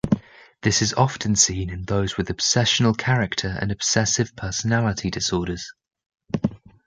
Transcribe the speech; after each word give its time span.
This 0.63 0.81
is 0.81 0.95
often 0.95 1.35
seen 1.35 1.69
in 1.69 1.83
those 1.83 2.17
with 2.17 2.29
obsessional 2.29 2.97
character 2.97 3.55
and 3.61 3.71
obsessive 3.71 4.35
personality 4.35 5.11
disorders. 5.11 5.73